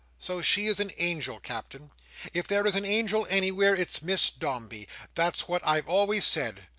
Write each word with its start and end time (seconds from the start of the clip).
So 0.17 0.41
she 0.41 0.65
is 0.65 0.79
an 0.79 0.89
angel, 0.97 1.39
Captain. 1.39 1.91
If 2.33 2.47
there 2.47 2.65
is 2.65 2.75
an 2.75 2.85
angel 2.85 3.27
anywhere, 3.29 3.75
it's 3.75 4.01
Miss 4.01 4.31
Dombey. 4.31 4.87
That's 5.13 5.47
what 5.47 5.63
I've 5.63 5.87
always 5.87 6.25
said. 6.25 6.61